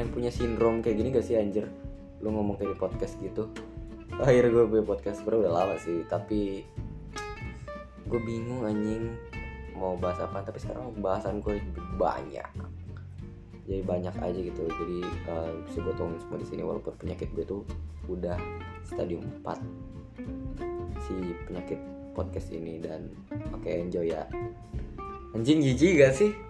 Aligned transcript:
yang 0.00 0.10
punya 0.10 0.30
sindrom 0.32 0.80
kayak 0.80 0.96
gini 0.96 1.08
gak 1.12 1.26
sih 1.26 1.36
anjir? 1.36 1.68
Lu 2.24 2.32
ngomong 2.32 2.56
kayak 2.56 2.74
di 2.74 2.78
podcast 2.80 3.14
gitu. 3.20 3.52
Akhir 4.16 4.48
gue 4.48 4.64
punya 4.66 4.84
podcast 4.84 5.20
bro 5.22 5.44
udah 5.44 5.52
lama 5.52 5.76
sih. 5.80 6.04
Tapi 6.08 6.64
gue 8.08 8.20
bingung 8.24 8.64
anjing 8.64 9.14
mau 9.76 9.94
bahas 10.00 10.20
apa. 10.24 10.40
Tapi 10.44 10.58
sekarang 10.60 10.96
bahasan 10.98 11.44
gue 11.44 11.60
banyak. 12.00 12.48
Jadi 13.68 13.80
banyak 13.84 14.14
aja 14.18 14.40
gitu. 14.40 14.62
Jadi 14.66 14.98
uh, 15.28 15.52
bisa 15.68 15.78
gue 15.84 15.94
tolong 15.94 16.16
semua 16.18 16.40
di 16.40 16.48
sini 16.48 16.62
walaupun 16.64 16.96
penyakit 16.96 17.28
gue 17.36 17.44
tuh 17.44 17.62
udah 18.10 18.36
stadium 18.82 19.22
4 19.46 19.60
si 21.06 21.14
penyakit 21.46 21.78
podcast 22.12 22.50
ini 22.50 22.82
dan 22.82 23.08
oke 23.54 23.62
okay, 23.62 23.84
enjoy 23.84 24.10
ya. 24.10 24.26
Anjing 25.30 25.62
jijik 25.62 26.02
gak 26.02 26.12
sih? 26.18 26.49